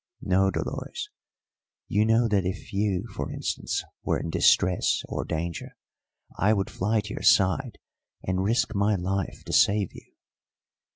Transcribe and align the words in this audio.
"No, 0.23 0.49
Dolores; 0.49 1.09
you 1.87 2.05
know 2.07 2.27
that 2.27 2.43
if 2.43 2.73
you, 2.73 3.05
for 3.15 3.31
instance, 3.31 3.83
were 4.01 4.17
in 4.17 4.31
distress 4.31 5.03
or 5.07 5.23
danger 5.25 5.77
I 6.39 6.53
would 6.53 6.71
fly 6.71 7.01
to 7.01 7.13
your 7.13 7.21
side 7.21 7.77
and 8.23 8.41
risk 8.43 8.73
my 8.73 8.95
life 8.95 9.43
to 9.45 9.53
save 9.53 9.93
you." 9.93 10.11